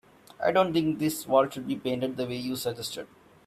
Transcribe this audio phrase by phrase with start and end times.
[0.43, 3.07] I don't think this wall should be painted the way you suggested.